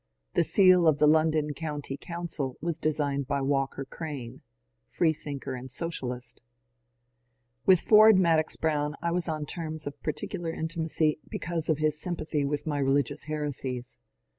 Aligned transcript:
The 0.33 0.43
seal 0.43 0.87
of 0.87 0.97
the 0.97 1.05
London 1.05 1.53
County 1.53 1.95
Coimcil 1.95 2.55
was 2.59 2.79
designed 2.79 3.27
by 3.27 3.39
Walter 3.39 3.85
Crane— 3.85 4.41
freethinker 4.97 5.53
and 5.53 5.69
socialist. 5.69 6.41
With 7.67 7.81
Ford 7.81 8.15
Madox 8.17 8.55
Brown 8.59 8.95
I 9.03 9.11
was 9.11 9.29
on 9.29 9.45
terms 9.45 9.85
of 9.85 10.01
particular 10.01 10.49
in 10.49 10.67
timacy 10.67 11.19
because 11.29 11.69
of 11.69 11.77
his 11.77 12.01
sympathy 12.01 12.43
with 12.43 12.65
my 12.65 12.79
religious 12.79 13.25
heresies. 13.25 13.99